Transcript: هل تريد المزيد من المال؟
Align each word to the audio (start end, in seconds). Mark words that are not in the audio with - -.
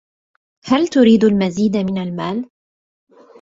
هل 0.65 0.87
تريد 0.87 1.23
المزيد 1.23 1.77
من 1.77 1.97
المال؟ 1.97 2.49